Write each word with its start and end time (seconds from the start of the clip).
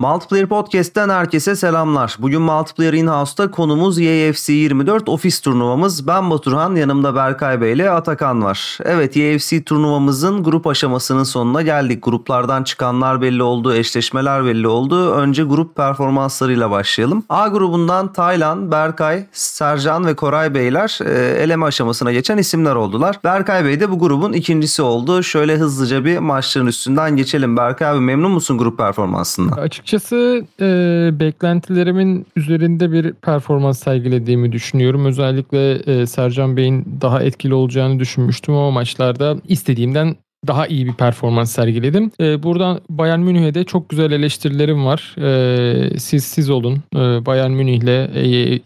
Multiplayer 0.00 0.46
Podcast'ten 0.46 1.08
herkese 1.08 1.56
selamlar. 1.56 2.16
Bugün 2.18 2.42
Multiplayer 2.42 2.92
In-House'da 2.92 3.50
konumuz 3.50 3.98
EAFC 3.98 4.52
24 4.52 5.08
ofis 5.08 5.40
turnuvamız. 5.40 6.06
Ben 6.06 6.30
Baturhan, 6.30 6.74
yanımda 6.74 7.14
Berkay 7.14 7.60
Bey 7.60 7.72
ile 7.72 7.90
Atakan 7.90 8.42
var. 8.42 8.78
Evet 8.84 9.16
EAFC 9.16 9.64
turnuvamızın 9.64 10.42
grup 10.44 10.66
aşamasının 10.66 11.24
sonuna 11.24 11.62
geldik. 11.62 12.04
Gruplardan 12.04 12.64
çıkanlar 12.64 13.22
belli 13.22 13.42
oldu, 13.42 13.74
eşleşmeler 13.74 14.44
belli 14.44 14.68
oldu. 14.68 15.10
Önce 15.12 15.42
grup 15.42 15.76
performanslarıyla 15.76 16.70
başlayalım. 16.70 17.24
A 17.28 17.48
grubundan 17.48 18.12
Taylan, 18.12 18.70
Berkay, 18.70 19.26
Sercan 19.32 20.06
ve 20.06 20.16
Koray 20.16 20.54
Beyler 20.54 20.98
e, 21.04 21.42
eleme 21.42 21.66
aşamasına 21.66 22.12
geçen 22.12 22.38
isimler 22.38 22.74
oldular. 22.74 23.18
Berkay 23.24 23.64
Bey 23.64 23.80
de 23.80 23.90
bu 23.90 23.98
grubun 23.98 24.32
ikincisi 24.32 24.82
oldu. 24.82 25.22
Şöyle 25.22 25.56
hızlıca 25.56 26.04
bir 26.04 26.18
maçların 26.18 26.66
üstünden 26.66 27.16
geçelim. 27.16 27.56
Berkay 27.56 27.88
abi 27.88 28.00
memnun 28.00 28.30
musun 28.30 28.58
grup 28.58 28.78
performansından? 28.78 29.58
Açıkçası 29.88 30.44
e, 30.60 31.10
beklentilerimin 31.20 32.26
üzerinde 32.36 32.92
bir 32.92 33.12
performans 33.12 33.78
sergilediğimi 33.78 34.52
düşünüyorum. 34.52 35.04
Özellikle 35.04 35.72
e, 35.72 36.06
Sercan 36.06 36.56
Bey'in 36.56 36.98
daha 37.00 37.22
etkili 37.22 37.54
olacağını 37.54 38.00
düşünmüştüm 38.00 38.54
ama 38.54 38.70
maçlarda 38.70 39.36
istediğimden 39.48 40.16
daha 40.46 40.66
iyi 40.66 40.86
bir 40.86 40.92
performans 40.92 41.52
sergiledim. 41.52 42.10
Ee, 42.20 42.42
buradan 42.42 42.80
Bayern 42.90 43.20
Münih'e 43.20 43.54
de 43.54 43.64
çok 43.64 43.88
güzel 43.88 44.12
eleştirilerim 44.12 44.86
var. 44.86 45.14
Ee, 45.18 45.98
siz 45.98 46.24
siz 46.24 46.50
olun. 46.50 46.82
Ee, 46.94 46.98
Bayern 46.98 47.50
Münih'le 47.50 48.08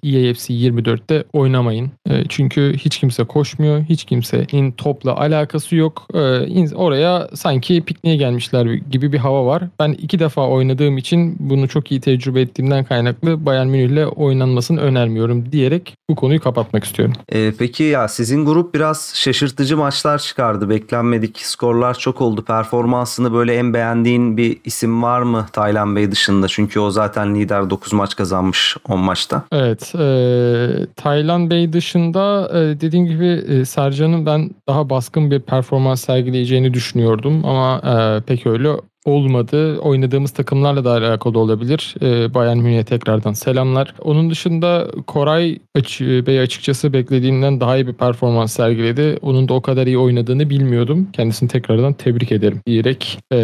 EAFC 0.02 0.54
24'te 0.54 1.24
oynamayın. 1.32 1.90
Ee, 2.10 2.24
çünkü 2.28 2.74
hiç 2.76 2.98
kimse 2.98 3.24
koşmuyor. 3.24 3.82
Hiç 3.82 4.04
kimsenin 4.04 4.72
topla 4.72 5.16
alakası 5.16 5.76
yok. 5.76 6.06
Ee, 6.14 6.74
oraya 6.74 7.28
sanki 7.34 7.82
pikniğe 7.84 8.16
gelmişler 8.16 8.66
gibi 8.66 9.12
bir 9.12 9.18
hava 9.18 9.46
var. 9.46 9.62
Ben 9.80 9.92
iki 9.92 10.18
defa 10.18 10.48
oynadığım 10.48 10.98
için 10.98 11.36
bunu 11.38 11.68
çok 11.68 11.90
iyi 11.90 12.00
tecrübe 12.00 12.40
ettiğimden 12.40 12.84
kaynaklı 12.84 13.46
Bayern 13.46 13.66
Münih'le 13.66 14.06
oynanmasını 14.06 14.80
önermiyorum 14.80 15.52
diyerek 15.52 15.94
bu 16.10 16.16
konuyu 16.16 16.40
kapatmak 16.40 16.84
istiyorum. 16.84 17.14
Ee, 17.32 17.52
peki 17.58 17.82
ya 17.82 18.08
sizin 18.08 18.44
grup 18.44 18.74
biraz 18.74 19.12
şaşırtıcı 19.16 19.76
maçlar 19.76 20.18
çıkardı. 20.18 20.70
Beklenmedik 20.70 21.36
skorlar 21.62 21.94
çok 21.94 22.20
oldu. 22.20 22.44
Performansını 22.44 23.32
böyle 23.32 23.54
en 23.54 23.74
beğendiğin 23.74 24.36
bir 24.36 24.56
isim 24.64 25.02
var 25.02 25.22
mı 25.22 25.46
Taylan 25.52 25.96
Bey 25.96 26.10
dışında? 26.10 26.48
Çünkü 26.48 26.80
o 26.80 26.90
zaten 26.90 27.34
lider 27.34 27.70
9 27.70 27.92
maç 27.92 28.16
kazanmış 28.16 28.76
10 28.88 29.00
maçta. 29.00 29.42
Evet. 29.52 29.94
E, 29.94 30.06
Taylan 30.96 31.50
Bey 31.50 31.72
dışında 31.72 32.50
e, 32.54 32.80
dediğim 32.80 33.06
gibi 33.06 33.26
e, 33.26 33.64
Sercan'ın 33.64 34.26
ben 34.26 34.50
daha 34.68 34.90
baskın 34.90 35.30
bir 35.30 35.40
performans 35.40 36.04
sergileyeceğini 36.04 36.74
düşünüyordum. 36.74 37.44
Ama 37.44 37.80
e, 37.84 38.20
pek 38.20 38.46
öyle 38.46 38.68
olmadı. 39.04 39.78
Oynadığımız 39.78 40.30
takımlarla 40.30 40.84
da 40.84 40.90
alakalı 40.90 41.38
olabilir. 41.38 41.94
Ee, 42.02 42.34
Bayern 42.34 42.58
Münih'e 42.58 42.84
tekrardan 42.84 43.32
selamlar. 43.32 43.94
Onun 44.00 44.30
dışında 44.30 44.88
Koray 45.06 45.58
Bey 46.26 46.40
açıkçası 46.40 46.92
beklediğimden 46.92 47.60
daha 47.60 47.76
iyi 47.76 47.86
bir 47.86 47.92
performans 47.92 48.52
sergiledi. 48.52 49.18
Onun 49.22 49.48
da 49.48 49.54
o 49.54 49.62
kadar 49.62 49.86
iyi 49.86 49.98
oynadığını 49.98 50.50
bilmiyordum. 50.50 51.08
Kendisini 51.12 51.48
tekrardan 51.48 51.92
tebrik 51.92 52.32
ederim 52.32 52.60
diyerek 52.66 53.18
e, 53.32 53.38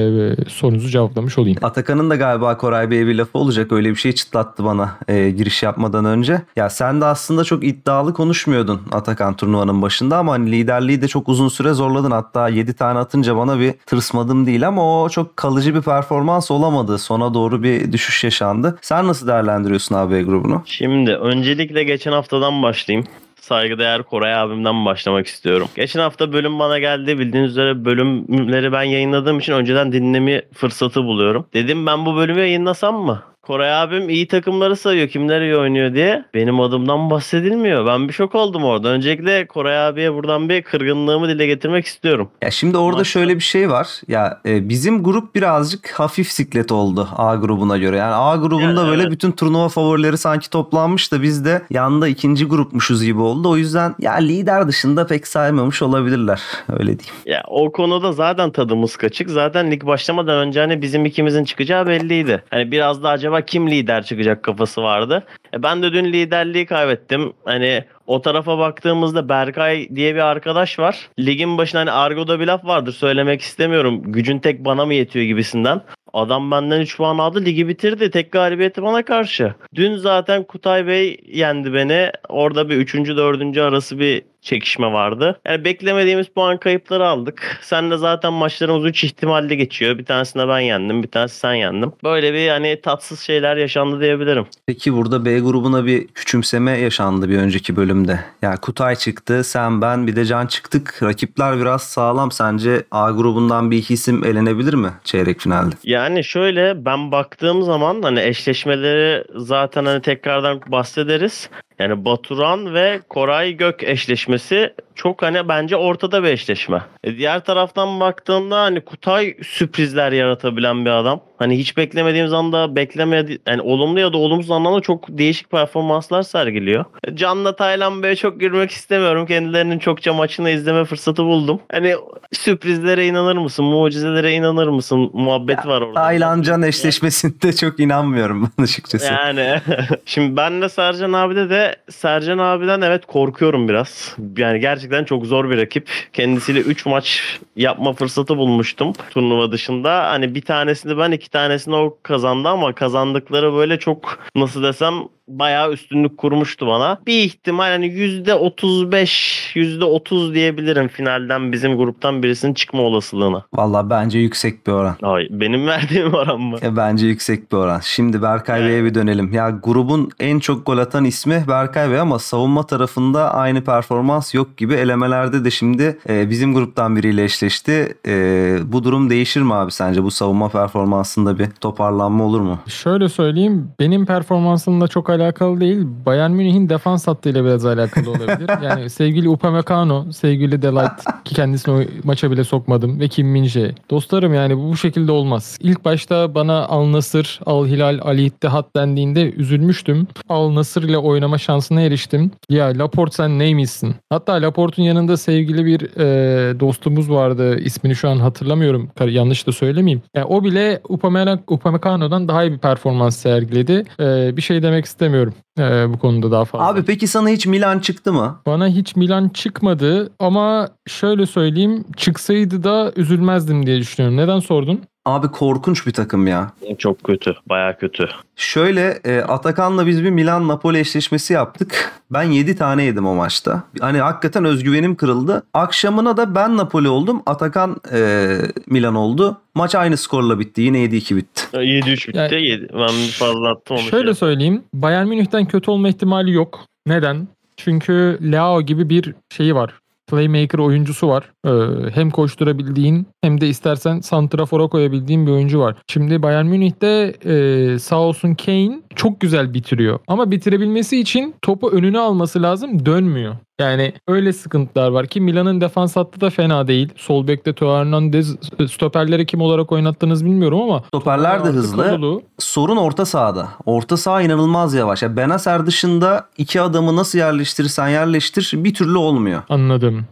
sorunuzu 0.49 0.89
cevaplamış 0.89 1.39
olayım. 1.39 1.59
Atakan'ın 1.63 2.11
da 2.11 2.17
galiba 2.17 2.57
Koray 2.57 2.91
Bey'e 2.91 3.07
bir 3.07 3.15
lafı 3.15 3.39
olacak. 3.39 3.73
Öyle 3.73 3.91
bir 3.91 3.97
şey 3.97 4.13
çıtlattı 4.13 4.65
bana 4.65 4.99
e, 5.09 5.31
giriş 5.31 5.63
yapmadan 5.63 6.05
önce. 6.05 6.43
Ya 6.57 6.71
sen 6.71 7.01
de 7.01 7.05
aslında 7.05 7.45
çok 7.45 7.65
iddialı 7.65 8.15
konuşmuyordun 8.15 8.81
Atakan 8.93 9.37
turnuvanın 9.37 9.83
başında 9.83 10.19
ama 10.19 10.33
hani 10.33 10.53
liderliği 10.53 11.03
de 11.03 11.09
çok 11.09 11.29
uzun 11.29 11.49
süre 11.49 11.73
zorladın. 11.73 12.11
Hatta 12.11 12.49
7 12.49 12.75
tane 12.75 12.99
atınca 12.99 13.37
bana 13.37 13.61
bir 13.61 13.73
tırsmadım 13.87 14.47
değil 14.47 14.69
ama 14.69 15.03
o 15.03 15.09
çok 15.09 15.37
kalıcı 15.49 15.75
bir 15.75 15.83
performans 15.83 16.51
olamadı. 16.51 16.99
Sona 16.99 17.35
doğru 17.35 17.63
bir 17.63 17.93
düşüş 17.93 18.25
yaşandı. 18.25 18.79
Sen 18.83 19.07
nasıl 19.07 19.27
değerlendiriyorsun 19.27 19.95
AB 19.95 20.23
grubunu? 20.23 20.63
Şimdi 20.67 21.11
öncelikle 21.15 21.85
geçen 21.85 22.13
haftadan 22.13 22.63
başlayayım 22.63 23.07
saygıdeğer 23.41 24.03
Koray 24.03 24.35
abimden 24.35 24.85
başlamak 24.85 25.27
istiyorum. 25.27 25.69
Geçen 25.77 26.01
hafta 26.01 26.33
bölüm 26.33 26.59
bana 26.59 26.79
geldi. 26.79 27.19
Bildiğiniz 27.19 27.51
üzere 27.51 27.85
bölümleri 27.85 28.73
ben 28.73 28.83
yayınladığım 28.83 29.39
için 29.39 29.53
önceden 29.53 29.93
dinleme 29.93 30.43
fırsatı 30.55 31.05
buluyorum. 31.05 31.47
Dedim 31.55 31.87
ben 31.87 32.07
bu 32.07 32.17
bölümü 32.17 32.41
yayınlasam 32.41 32.97
mı? 32.97 33.23
Koray 33.49 33.75
abim 33.75 34.09
iyi 34.09 34.29
takımları 34.29 34.77
sayıyor 34.77 35.09
kimler 35.09 35.41
iyi 35.41 35.57
oynuyor 35.57 35.95
diye. 35.95 36.25
Benim 36.35 36.61
adımdan 36.61 37.11
bahsedilmiyor. 37.11 37.87
Ben 37.87 38.09
bir 38.09 38.13
şok 38.13 38.35
oldum 38.35 38.65
orada. 38.65 38.89
Öncelikle 38.89 39.47
Koray 39.47 39.87
abiye 39.87 40.15
buradan 40.15 40.49
bir 40.49 40.63
kırgınlığımı 40.63 41.29
dile 41.29 41.47
getirmek 41.47 41.87
istiyorum. 41.87 42.31
Ya 42.43 42.51
şimdi 42.51 42.79
orada 42.79 42.99
Maçta... 42.99 43.13
şöyle 43.13 43.35
bir 43.35 43.41
şey 43.41 43.71
var. 43.71 43.89
Ya 44.09 44.41
e, 44.47 44.69
bizim 44.69 45.03
grup 45.03 45.35
birazcık 45.35 45.91
hafif 45.91 46.29
siklet 46.29 46.73
oldu 46.73 47.09
A 47.17 47.35
grubuna 47.35 47.79
göre. 47.79 47.97
Yani 47.97 48.15
A 48.15 48.37
grubunda 48.37 48.81
yani, 48.81 48.91
böyle 48.91 49.03
evet. 49.03 49.13
bütün 49.13 49.33
turnuva 49.33 49.69
favorileri 49.69 50.19
sanki 50.19 50.51
toplanmış 50.51 51.13
da 51.13 51.23
biz 51.23 51.45
de 51.45 51.63
yanda 51.71 52.09
ikinci 52.09 52.45
grupmuşuz 52.45 53.05
gibi 53.05 53.21
oldu. 53.21 53.49
O 53.49 53.57
yüzden 53.57 53.95
ya 53.99 54.13
lider 54.13 54.69
dışında 54.69 55.07
pek 55.07 55.27
saymamış 55.27 55.83
olabilirler. 55.83 56.43
Öyle 56.73 56.99
diyeyim. 56.99 57.15
Ya 57.27 57.43
o 57.47 57.73
konuda 57.73 58.13
zaten 58.13 58.51
tadımız 58.51 58.97
kaçık. 58.97 59.31
Zaten 59.31 59.71
lig 59.71 59.87
başlamadan 59.87 60.39
önce 60.39 60.61
hani 60.61 60.83
bizim 60.83 61.07
ikimizin 61.07 61.45
çıkacağı 61.45 61.87
belliydi. 61.87 62.43
Hani 62.51 62.71
biraz 62.71 63.03
da 63.03 63.09
acaba 63.09 63.38
kim 63.47 63.71
lider 63.71 64.03
çıkacak 64.03 64.43
kafası 64.43 64.83
vardı. 64.83 65.27
E 65.55 65.63
ben 65.63 65.83
de 65.83 65.93
dün 65.93 66.05
liderliği 66.05 66.67
kaybettim. 66.67 67.33
Hani 67.45 67.85
o 68.07 68.23
tarafa 68.23 68.59
baktığımızda 68.59 69.29
Berkay 69.29 69.89
diye 69.95 70.15
bir 70.15 70.21
arkadaş 70.21 70.79
var. 70.79 71.09
Ligin 71.19 71.59
başında 71.59 71.81
hani 71.81 71.91
Argo'da 71.91 72.41
bir 72.41 72.47
laf 72.47 72.65
vardır 72.65 72.93
söylemek 72.93 73.41
istemiyorum. 73.41 74.03
Gücün 74.03 74.39
tek 74.39 74.65
bana 74.65 74.87
mı 74.87 74.95
yetiyor 74.95 75.25
gibisinden. 75.25 75.83
Adam 76.13 76.51
benden 76.51 76.81
3 76.81 76.97
puan 76.97 77.19
aldı 77.19 77.45
ligi 77.45 77.69
bitirdi. 77.69 78.11
Tek 78.11 78.33
galibiyeti 78.33 78.83
bana 78.83 79.05
karşı. 79.05 79.55
Dün 79.75 79.97
zaten 79.97 80.45
Kutay 80.45 80.87
Bey 80.87 81.17
yendi 81.27 81.75
beni. 81.75 82.11
Orada 82.29 82.69
bir 82.69 82.77
3. 82.77 82.95
4. 82.95 83.59
arası 83.59 83.99
bir 83.99 84.23
çekişme 84.49 84.93
vardı. 84.93 85.41
Yani 85.47 85.65
beklemediğimiz 85.65 86.27
puan 86.29 86.59
kayıpları 86.59 87.07
aldık. 87.07 87.59
Sen 87.63 87.91
de 87.91 87.97
zaten 87.97 88.33
maçlarımız 88.33 88.85
3 88.85 89.05
ihtimalle 89.05 89.55
geçiyor. 89.55 89.99
Bir 89.99 90.05
tanesinde 90.05 90.49
ben 90.49 90.61
yendim, 90.61 91.03
bir 91.03 91.09
tanesi 91.09 91.39
sen 91.39 91.55
yendin. 91.55 91.93
Böyle 92.05 92.33
bir 92.33 92.49
hani 92.49 92.81
tatsız 92.81 93.21
şeyler 93.21 93.57
yaşandı 93.57 94.01
diyebilirim. 94.01 94.47
Peki 94.67 94.95
burada 94.95 95.25
B 95.25 95.39
grubuna 95.39 95.87
bir 95.87 96.07
küçümseme 96.07 96.79
yaşandı 96.79 97.29
bir 97.29 97.39
önceki 97.39 97.77
bölümde. 97.77 98.21
Yani 98.43 98.57
Kutay 98.57 98.97
çıktı, 98.97 99.45
sen 99.45 99.81
ben 99.83 100.07
bir 100.07 100.17
de 100.17 100.25
Can 100.25 100.47
çıktık. 100.47 101.03
Rakipler 101.03 101.61
biraz 101.61 101.83
sağlam. 101.83 102.31
Sence 102.31 102.83
A 102.91 103.11
grubundan 103.11 103.71
bir 103.71 103.77
iki 103.77 103.95
isim 103.95 104.25
elenebilir 104.25 104.75
mi 104.75 104.89
çeyrek 105.05 105.41
finalde? 105.41 105.75
Yani 105.85 106.25
şöyle 106.25 106.85
ben 106.85 107.13
baktığım 107.13 107.63
zaman 107.63 108.03
hani 108.03 108.21
eşleşmeleri 108.21 109.25
zaten 109.35 109.85
hani 109.85 110.03
tekrardan 110.03 110.61
bahsederiz. 110.67 111.51
Yani 111.79 112.05
Baturan 112.05 112.75
ve 112.75 113.01
Koray 113.09 113.53
Gök 113.53 113.83
eşleşmesi 113.83 114.75
çok 114.99 115.23
hani 115.23 115.49
bence 115.49 115.77
ortada 115.77 116.23
bir 116.23 116.29
eşleşme. 116.29 116.83
E 117.05 117.17
diğer 117.17 117.45
taraftan 117.45 118.01
baktığında 118.01 118.61
hani 118.61 118.81
Kutay 118.81 119.35
sürprizler 119.43 120.13
yaratabilen 120.13 120.85
bir 120.85 120.91
adam. 120.91 121.21
Hani 121.39 121.59
hiç 121.59 121.77
beklemediğimiz 121.77 122.33
anda 122.33 122.77
beklemedi 122.77 123.39
yani 123.47 123.63
olumlu 123.63 124.01
ya 124.01 124.13
da 124.13 124.17
olumsuz 124.17 124.51
anlamda 124.51 124.81
çok 124.81 125.09
değişik 125.09 125.51
performanslar 125.51 126.23
sergiliyor. 126.23 126.85
E, 127.05 127.17
Can'la 127.17 127.57
Taylan 127.57 128.03
Bey'e 128.03 128.17
çok 128.17 128.41
girmek 128.41 128.71
istemiyorum. 128.71 129.27
Kendilerinin 129.27 129.79
çokça 129.79 130.13
maçını 130.13 130.51
izleme 130.51 130.85
fırsatı 130.85 131.25
buldum. 131.25 131.61
Hani 131.73 131.95
sürprizlere 132.33 133.07
inanır 133.07 133.37
mısın? 133.37 133.65
Mucizelere 133.65 134.33
inanır 134.33 134.69
mısın? 134.69 135.11
Muhabbet 135.13 135.59
ya, 135.65 135.71
var 135.71 135.81
orada. 135.81 135.95
Taylan 136.01 136.43
Can 136.43 136.63
eşleşmesinde 136.63 137.53
çok 137.53 137.81
inanmıyorum 137.81 138.51
ben 138.59 138.63
açıkçası. 138.63 139.13
Yani 139.13 139.61
şimdi 140.05 140.37
ben 140.37 140.63
de 140.63 140.69
Sercan 140.69 141.13
abide 141.13 141.51
de 141.51 141.77
Sercan 141.91 142.39
abiden 142.39 142.81
evet 142.81 143.07
korkuyorum 143.07 143.69
biraz. 143.69 144.17
Yani 144.37 144.61
gerçekten 144.61 144.88
çok 145.05 145.27
zor 145.27 145.51
bir 145.51 145.59
rakip. 145.59 145.91
Kendisiyle 146.13 146.61
3 146.61 146.87
maç 146.87 147.39
yapma 147.57 147.93
fırsatı 147.93 148.37
bulmuştum 148.37 148.93
turnuva 149.11 149.53
dışında. 149.53 150.11
Hani 150.11 150.35
bir 150.35 150.43
tanesini 150.43 150.99
ben 150.99 151.13
iki 151.13 151.31
tanesini 151.31 151.75
o 151.75 151.99
kazandı 152.03 152.49
ama 152.49 152.73
kazandıkları 152.73 153.55
böyle 153.55 153.79
çok 153.79 154.19
nasıl 154.37 154.63
desem 154.63 154.95
bayağı 155.29 155.73
üstünlük 155.73 156.19
kurmuştu 156.19 156.67
bana. 156.67 156.99
Bir 157.07 157.19
ihtimal 157.19 157.71
hani 157.71 157.87
%35, 157.87 159.53
%30 159.55 160.35
diyebilirim 160.35 160.89
finalden 160.89 161.53
bizim 161.53 161.77
gruptan 161.77 162.23
birisinin 162.23 162.55
çıkma 162.55 162.83
olasılığına. 162.83 163.45
Valla 163.55 163.91
bence 163.91 164.19
yüksek 164.19 164.67
bir 164.67 164.73
oran. 164.73 164.97
Ay 165.03 165.27
benim 165.31 165.67
verdiğim 165.67 166.15
oran 166.15 166.41
mı? 166.41 166.59
E, 166.63 166.77
bence 166.77 167.07
yüksek 167.07 167.53
bir 167.53 167.57
oran. 167.57 167.81
Şimdi 167.85 168.23
Berkay 168.23 168.65
Bey'e 168.65 168.85
bir 168.85 168.95
dönelim. 168.95 169.33
Ya 169.33 169.51
grubun 169.51 170.11
en 170.21 170.39
çok 170.39 170.67
gol 170.67 170.79
atan 170.79 171.05
ismi 171.05 171.45
Berkay 171.49 171.91
Bey 171.91 172.01
ama 172.01 172.19
savunma 172.19 172.67
tarafında 172.67 173.35
aynı 173.35 173.65
performans 173.65 174.35
yok 174.35 174.57
gibi. 174.57 174.75
Elemelerde 174.81 175.45
de 175.45 175.51
şimdi 175.51 175.99
e, 176.09 176.31
bizim 176.31 176.55
gruptan 176.55 176.97
biriyle 176.97 177.25
eşleşti. 177.25 177.95
E, 178.07 178.59
bu 178.65 178.85
durum 178.85 179.11
değişir 179.11 179.43
mi 179.43 179.55
abi 179.55 179.73
sence? 179.73 180.03
Bu 180.03 180.11
savunma 180.11 180.49
performansında 180.49 181.39
bir 181.39 181.47
toparlanma 181.47 182.25
olur 182.25 182.41
mu? 182.41 182.59
Şöyle 182.67 183.09
söyleyeyim 183.09 183.69
benim 183.81 184.07
performansımla 184.07 184.89
çok 184.89 185.11
alakalı 185.11 185.61
değil. 185.61 185.87
Bayern 186.07 186.31
Münih'in 186.31 186.69
defans 186.69 187.07
hattıyla 187.07 187.45
biraz 187.45 187.67
alakalı 187.67 188.11
olabilir. 188.11 188.51
yani 188.63 188.91
sevgili 188.91 189.29
Upamecano, 189.29 190.13
sevgili 190.13 190.63
Delight 190.63 191.25
ki 191.25 191.35
kendisini 191.35 191.75
o 191.75 191.81
maça 192.05 192.31
bile 192.31 192.45
sokmadım 192.45 193.01
ve 193.01 193.09
Kim 193.09 193.37
Min-jae. 193.37 193.75
Dostlarım 193.91 194.35
yani 194.35 194.59
bu, 194.59 194.77
şekilde 194.77 195.13
olmaz. 195.13 195.59
İlk 195.61 195.85
başta 195.85 196.35
bana 196.35 196.67
Al 196.67 196.93
Nasır, 196.93 197.41
Al 197.47 197.67
Hilal, 197.67 197.99
Al 198.03 198.19
İttihat 198.19 198.77
dendiğinde 198.77 199.33
üzülmüştüm. 199.33 200.07
Al 200.29 200.55
Nasır 200.55 200.83
ile 200.83 200.99
oynama 200.99 201.39
şansına 201.39 201.81
eriştim. 201.81 202.31
Ya 202.51 202.67
Laporte 202.67 203.15
sen 203.15 203.39
neymişsin? 203.39 203.95
Hatta 204.11 204.33
Laporte'un 204.69 204.87
yanında 204.87 205.17
sevgili 205.17 205.65
bir 205.65 205.81
e, 206.01 206.61
dostumuz 206.61 207.11
vardı. 207.11 207.59
İsmini 207.59 207.97
şu 207.97 208.09
an 208.09 208.17
hatırlamıyorum. 208.17 208.91
Yanlış 209.09 209.47
da 209.47 209.53
söylemeyeyim. 209.53 210.03
Yani 210.15 210.27
o 210.27 210.45
bile 210.45 210.81
Upamecano, 210.89 211.41
Upamecano'dan 211.47 212.29
daha 212.29 212.45
iyi 212.45 212.53
bir 212.53 212.59
performans 212.59 213.17
sergiledi. 213.17 213.85
E, 214.01 214.37
bir 214.37 214.43
şey 214.43 214.63
demek 214.63 214.85
istemiyorum 214.85 215.35
e, 215.59 215.63
bu 215.93 215.99
konuda 215.99 216.31
daha 216.31 216.45
fazla. 216.45 216.69
Abi 216.69 216.83
peki 216.85 217.07
sana 217.07 217.29
hiç 217.29 217.47
Milan 217.47 217.79
çıktı 217.79 218.13
mı? 218.13 218.41
Bana 218.47 218.69
hiç 218.69 218.97
Milan 218.97 219.29
çıkmadı 219.29 220.11
ama 220.19 220.69
şöyle 220.89 221.27
söyleyeyim 221.27 221.85
çıksaydı 221.97 222.65
da 222.65 222.93
üzülmezdim 222.97 223.67
diye 223.67 223.79
düşünüyorum. 223.79 224.17
Neden 224.17 224.41
sordun? 224.41 224.81
Abi 225.09 225.29
korkunç 225.29 225.87
bir 225.87 225.93
takım 225.93 226.27
ya. 226.27 226.51
Çok 226.79 227.05
kötü. 227.05 227.35
Baya 227.49 227.79
kötü. 227.79 228.09
Şöyle 228.37 229.01
e, 229.05 229.21
Atakan'la 229.21 229.87
biz 229.87 230.05
bir 230.05 230.11
Milan-Napoli 230.11 230.79
eşleşmesi 230.79 231.33
yaptık. 231.33 231.93
Ben 232.11 232.23
7 232.23 232.57
tane 232.57 232.83
yedim 232.83 233.07
o 233.07 233.15
maçta. 233.15 233.63
Hani 233.81 233.99
hakikaten 233.99 234.45
özgüvenim 234.45 234.95
kırıldı. 234.97 235.43
Akşamına 235.55 236.17
da 236.17 236.35
ben 236.35 236.57
Napoli 236.57 236.89
oldum. 236.89 237.23
Atakan 237.27 237.77
e, 237.93 238.29
Milan 238.67 238.95
oldu. 238.95 239.37
Maç 239.55 239.75
aynı 239.75 239.97
skorla 239.97 240.39
bitti. 240.41 240.63
Yine 240.63 240.79
7-2 240.79 241.17
bitti. 241.17 241.43
7-3 241.53 242.09
bitti. 242.09 242.19
Yani- 242.19 242.47
Yedi- 242.47 242.69
Ben 242.75 243.11
fazla 243.19 243.51
attım 243.51 243.77
onu. 243.77 243.83
Şöyle 243.85 244.07
şey. 244.07 244.15
söyleyeyim. 244.15 244.63
Bayern 244.75 245.07
Münih'ten 245.07 245.47
kötü 245.47 245.71
olma 245.71 245.89
ihtimali 245.89 246.33
yok. 246.33 246.61
Neden? 246.87 247.29
Çünkü 247.57 248.19
Leao 248.33 248.63
gibi 248.63 248.89
bir 248.89 249.15
şeyi 249.37 249.55
var. 249.55 249.75
Playmaker 250.09 250.59
oyuncusu 250.59 251.09
var. 251.09 251.31
Ee, 251.47 251.51
hem 251.95 252.11
koşturabildiğin 252.11 253.07
hem 253.23 253.41
de 253.41 253.49
istersen 253.49 254.01
santrafora 254.01 254.67
koyabildiğin 254.67 255.27
bir 255.27 255.33
oyuncu 255.33 255.61
var. 255.61 255.77
Şimdi 255.87 256.23
Bayern 256.23 256.47
Münih'te 256.47 257.15
e, 257.25 257.79
sağ 257.79 258.01
olsun 258.01 258.35
Kane 258.35 258.81
çok 258.99 259.21
güzel 259.21 259.55
bitiriyor. 259.55 259.99
Ama 260.09 260.31
bitirebilmesi 260.31 261.01
için 261.01 261.35
topu 261.43 261.71
önüne 261.71 261.99
alması 261.99 262.43
lazım 262.43 262.87
dönmüyor. 262.87 263.37
Yani 263.61 263.93
öyle 264.09 264.33
sıkıntılar 264.33 264.89
var 264.91 265.07
ki 265.07 265.21
Milan'ın 265.21 265.61
defans 265.61 265.97
hattı 265.97 266.21
da 266.21 266.31
fena 266.31 266.69
değil. 266.69 266.89
Sol 266.97 267.27
bekte 267.27 267.53
Teo 267.53 267.77
Hernandez 267.77 268.37
stoperleri 268.71 269.27
kim 269.27 269.41
olarak 269.41 269.73
oynattığınız 269.73 270.25
bilmiyorum 270.25 270.63
ama 270.63 270.83
Stoperler 270.87 271.45
de 271.45 271.49
hızlı. 271.49 271.83
Kalulu. 271.83 272.23
Sorun 272.39 272.77
orta 272.77 273.05
sahada. 273.05 273.49
Orta 273.67 273.97
saha 273.97 274.23
inanılmaz 274.23 274.75
yavaş. 274.75 275.03
Ya 275.03 275.17
Benacer 275.17 275.67
dışında 275.67 276.29
iki 276.39 276.61
adamı 276.61 276.97
nasıl 276.97 277.19
yerleştirirsen 277.19 277.89
yerleştir 277.89 278.53
bir 278.55 278.75
türlü 278.75 278.99
olmuyor. 278.99 279.43
Anladım. 279.49 280.07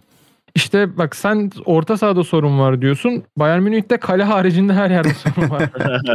İşte 0.57 0.99
bak 0.99 1.17
sen 1.17 1.51
orta 1.65 1.97
sahada 1.97 2.25
sorun 2.25 2.59
var 2.59 2.83
diyorsun. 2.83 3.23
Bayern 3.37 3.63
Münih'te 3.63 3.97
kale 3.97 4.25
haricinde 4.25 4.73
her 4.73 4.91
yerde 4.91 5.15
sorun 5.15 5.51
var. 5.51 5.63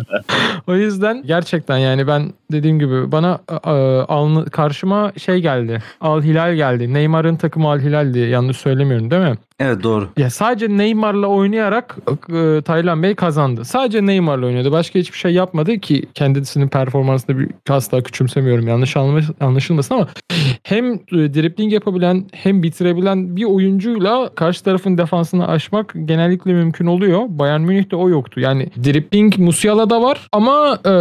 o 0.67 0.75
yüzden 0.75 1.23
gerçekten 1.25 1.77
yani 1.77 2.07
ben 2.07 2.33
dediğim 2.51 2.79
gibi 2.79 3.11
bana 3.11 3.39
alnı, 4.07 4.45
karşıma 4.45 5.11
şey 5.17 5.39
geldi. 5.39 5.79
Al 6.01 6.21
Hilal 6.21 6.55
geldi. 6.55 6.93
Neymar'ın 6.93 7.35
takımı 7.35 7.71
Al 7.71 7.79
Hilal'di. 7.79 8.19
Yanlış 8.19 8.57
söylemiyorum 8.57 9.11
değil 9.11 9.21
mi? 9.21 9.35
Evet 9.61 9.83
doğru. 9.83 10.07
Ya 10.17 10.29
sadece 10.29 10.77
Neymar'la 10.77 11.27
oynayarak 11.27 11.97
e, 12.33 12.61
Taylan 12.61 13.03
Bey 13.03 13.15
kazandı. 13.15 13.65
Sadece 13.65 14.05
Neymar'la 14.05 14.45
oynadı. 14.45 14.71
Başka 14.71 14.99
hiçbir 14.99 15.17
şey 15.17 15.33
yapmadı 15.33 15.79
ki 15.79 16.03
kendisinin 16.13 16.67
performansını 16.67 17.39
bir 17.39 17.49
asla 17.69 18.03
küçümsemiyorum. 18.03 18.67
Yanlış 18.67 18.95
anlaş- 18.95 19.33
anlaşılmasın 19.39 19.95
ama 19.95 20.07
hem 20.63 20.93
e, 20.93 20.99
dribling 21.11 21.73
yapabilen 21.73 22.25
hem 22.31 22.63
bitirebilen 22.63 23.35
bir 23.35 23.43
oyuncuyla 23.43 24.29
karşı 24.35 24.63
tarafın 24.63 24.97
defansını 24.97 25.47
aşmak 25.47 25.93
genellikle 26.05 26.53
mümkün 26.53 26.85
oluyor. 26.85 27.21
Bayern 27.27 27.61
Münih'te 27.61 27.95
o 27.95 28.09
yoktu. 28.09 28.39
Yani 28.39 28.67
dribbling 28.83 29.37
Musiala'da 29.37 30.01
var 30.01 30.27
ama 30.31 30.79
e, 30.85 30.91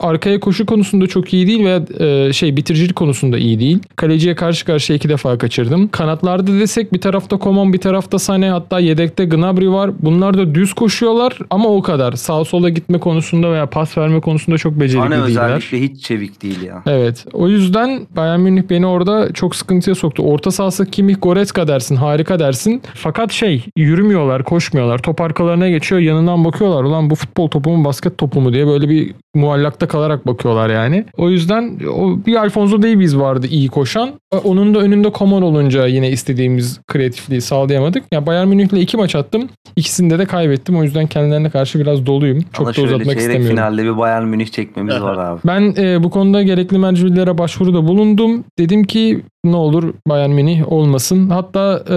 arkaya 0.00 0.40
koşu 0.40 0.66
konusunda 0.66 1.06
çok 1.06 1.34
iyi 1.34 1.46
değil 1.46 1.64
ve 1.64 1.80
e, 2.04 2.32
şey 2.32 2.56
bitiricilik 2.56 2.96
konusunda 2.96 3.38
iyi 3.38 3.60
değil. 3.60 3.78
Kaleciye 3.96 4.34
karşı 4.34 4.64
karşıya 4.64 4.96
iki 4.96 5.08
defa 5.08 5.38
kaçırdım. 5.38 5.88
Kanatlarda 5.88 6.52
desek 6.52 6.92
bir 6.92 7.00
tarafta 7.00 7.38
Coman 7.38 7.72
bir 7.72 7.78
tarafta 7.78 7.97
Sane 8.02 8.50
hatta 8.50 8.80
yedekte 8.80 9.24
Gnabry 9.24 9.70
var. 9.70 9.90
Bunlar 10.02 10.38
da 10.38 10.54
düz 10.54 10.72
koşuyorlar 10.72 11.38
ama 11.50 11.68
o 11.68 11.82
kadar. 11.82 12.12
Sağa 12.12 12.44
sola 12.44 12.68
gitme 12.68 12.98
konusunda 13.00 13.52
veya 13.52 13.66
pas 13.66 13.98
verme 13.98 14.20
konusunda 14.20 14.58
çok 14.58 14.80
becerikli 14.80 14.98
Hani 14.98 15.10
değiller. 15.26 15.26
özellikle 15.26 15.80
hiç 15.80 16.02
çevik 16.04 16.42
değil 16.42 16.62
ya. 16.62 16.82
Evet. 16.86 17.24
O 17.32 17.48
yüzden 17.48 18.06
Bayern 18.16 18.40
Münih 18.40 18.62
beni 18.70 18.86
orada 18.86 19.32
çok 19.32 19.56
sıkıntıya 19.56 19.94
soktu. 19.94 20.22
Orta 20.22 20.50
sahası 20.50 20.86
Kimmich 20.90 21.18
Goretzka 21.22 21.68
dersin. 21.68 21.96
Harika 21.96 22.38
dersin. 22.38 22.82
Fakat 22.94 23.32
şey 23.32 23.64
yürümüyorlar, 23.76 24.44
koşmuyorlar. 24.44 24.98
Top 24.98 25.20
arkalarına 25.20 25.68
geçiyor. 25.68 26.00
Yanından 26.00 26.44
bakıyorlar. 26.44 26.84
Ulan 26.84 27.10
bu 27.10 27.14
futbol 27.14 27.48
topu 27.48 27.70
mu 27.70 27.84
basket 27.84 28.18
topu 28.18 28.40
mu 28.40 28.52
diye 28.52 28.66
böyle 28.66 28.88
bir 28.88 29.14
muallakta 29.34 29.88
kalarak 29.88 30.26
bakıyorlar 30.26 30.70
yani. 30.70 31.04
O 31.16 31.30
yüzden 31.30 31.78
o 31.98 32.26
bir 32.26 32.36
Alfonso 32.36 32.82
Davies 32.82 33.16
vardı 33.16 33.46
iyi 33.50 33.68
koşan. 33.68 34.10
Onun 34.44 34.74
da 34.74 34.78
önünde 34.78 35.10
Coman 35.18 35.42
olunca 35.42 35.86
yine 35.86 36.10
istediğimiz 36.10 36.80
kreatifliği 36.88 37.40
sağlayamadık. 37.78 38.04
Ya 38.12 38.26
Bayern 38.26 38.48
Münih'le 38.48 38.72
iki 38.82 38.96
maç 38.96 39.14
attım. 39.14 39.48
İkisinde 39.76 40.18
de 40.18 40.26
kaybettim. 40.26 40.76
O 40.76 40.82
yüzden 40.82 41.06
kendilerine 41.06 41.50
karşı 41.50 41.78
biraz 41.78 42.06
doluyum. 42.06 42.44
Çok 42.52 42.66
Ama 42.66 42.76
da 42.76 42.82
uzatmak 42.82 43.16
istemiyorum. 43.18 43.56
finalde 43.56 43.84
bir 43.84 43.98
Bayern 43.98 44.24
Münih 44.24 44.46
çekmemiz 44.46 45.00
var 45.00 45.18
abi. 45.18 45.40
Ben 45.46 45.74
e, 45.78 46.02
bu 46.02 46.10
konuda 46.10 46.42
gerekli 46.42 46.78
mercilere 46.78 47.38
başvuruda 47.38 47.86
bulundum. 47.86 48.44
Dedim 48.58 48.84
ki 48.84 49.22
ne 49.44 49.56
olur 49.56 49.94
Bayern 50.08 50.30
Münih 50.30 50.72
olmasın. 50.72 51.30
Hatta 51.30 51.84
e, 51.90 51.96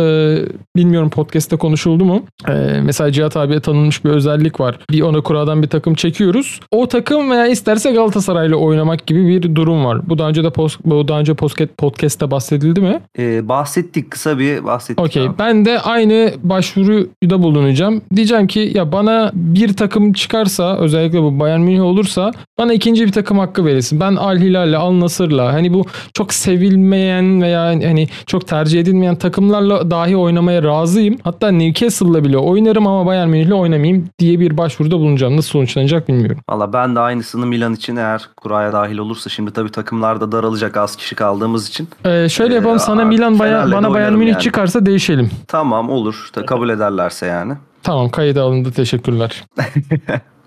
bilmiyorum 0.75 1.09
podcast'te 1.09 1.55
konuşuldu 1.55 2.05
mu? 2.05 2.23
E, 2.47 2.81
mesela 2.83 3.11
Cihat 3.11 3.38
abiye 3.38 3.59
tanınmış 3.59 4.05
bir 4.05 4.09
özellik 4.09 4.59
var. 4.59 4.79
Bir 4.91 5.01
ona 5.01 5.21
kuradan 5.21 5.63
bir 5.63 5.67
takım 5.67 5.93
çekiyoruz. 5.93 6.59
O 6.71 6.88
takım 6.88 7.31
veya 7.31 7.47
isterse 7.47 7.91
Galatasaray'la 7.91 8.55
oynamak 8.55 9.07
gibi 9.07 9.27
bir 9.27 9.55
durum 9.55 9.85
var. 9.85 10.09
Bu 10.09 10.17
daha 10.17 10.29
önce 10.29 10.43
de 10.43 10.49
post, 10.49 10.79
bu 10.85 11.07
daha 11.07 11.19
önce 11.19 11.33
podcast, 11.33 11.77
podcast'te 11.77 12.31
bahsedildi 12.31 12.81
mi? 12.81 12.99
Ee, 13.19 13.49
bahsettik 13.49 14.11
kısa 14.11 14.39
bir 14.39 14.63
bahsettik. 14.63 15.05
Okey. 15.05 15.27
Ben 15.39 15.65
de 15.65 15.79
aynı 15.79 16.33
başvuruda 16.43 17.43
bulunacağım. 17.43 18.01
Diyeceğim 18.15 18.47
ki 18.47 18.71
ya 18.75 18.91
bana 18.91 19.31
bir 19.33 19.73
takım 19.73 20.13
çıkarsa 20.13 20.77
özellikle 20.77 21.21
bu 21.21 21.39
Bayern 21.39 21.59
Münih 21.61 21.83
olursa 21.83 22.31
bana 22.57 22.73
ikinci 22.73 23.05
bir 23.05 23.11
takım 23.11 23.39
hakkı 23.39 23.65
verilsin. 23.65 23.99
Ben 23.99 24.15
Al 24.15 24.38
Hilal'le 24.38 24.77
Al 24.77 24.99
Nasır'la 24.99 25.53
hani 25.53 25.73
bu 25.73 25.85
çok 26.13 26.33
sevilmeyen 26.33 27.31
veya 27.42 27.62
hani 27.66 28.07
çok 28.25 28.48
tercih 28.48 28.80
edilmeyen 28.81 29.16
takımlarla 29.16 29.92
dahi 29.92 30.18
oynamaya 30.18 30.63
razıyım. 30.63 31.18
Hatta 31.24 31.51
Newcastle'la 31.51 32.24
bile 32.24 32.38
oynarım 32.38 32.88
ama 32.88 33.06
Bayern 33.06 33.30
Münih'le 33.30 33.51
oynamayayım 33.54 34.10
diye 34.19 34.39
bir 34.39 34.57
başvuruda 34.57 34.95
bulunacağım. 34.98 35.38
Nasıl 35.38 35.50
sonuçlanacak 35.50 36.07
bilmiyorum. 36.07 36.38
Valla 36.50 36.74
ben 36.74 36.95
de 36.95 37.00
aynısını 37.00 37.45
Milan 37.45 37.74
için 37.74 37.95
eğer 37.95 38.30
kuraya 38.38 38.74
dahil 38.74 38.98
olursa 38.98 39.30
şimdi 39.30 39.51
tabii 39.54 39.72
takımlar 39.72 40.22
da 40.22 40.32
daralacak 40.32 40.77
az 40.77 40.96
kişi 40.96 41.15
kaldığımız 41.15 41.70
için. 41.70 41.88
Ee, 42.05 42.29
şöyle 42.29 42.53
Ee, 42.53 42.55
yapalım 42.55 42.79
sana 42.79 43.01
aa, 43.01 43.05
Milan 43.05 43.36
de 43.36 43.72
bana 43.72 43.94
Bayern 43.94 44.13
Münih 44.13 44.32
yani. 44.32 44.41
çıkarsa 44.41 44.86
değişelim. 44.86 45.29
Tamam 45.48 45.89
olur. 45.89 46.29
Kabul 46.48 46.70
ederlerse 46.70 47.25
yani. 47.25 47.53
Tamam 47.84 48.10
kayıda 48.10 48.41
alındı 48.44 48.72
teşekkürler. 48.72 49.44